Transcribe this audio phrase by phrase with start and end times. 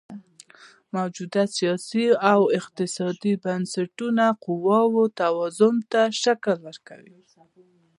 [0.95, 7.17] موجوده سیاسي او اقتصادي بنسټونه قواوو توازن ته شکل ورکوي.